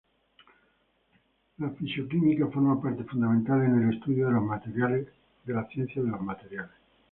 [1.59, 6.73] La fisicoquímica forma parte fundamental en el estudio de la ciencia de materiales.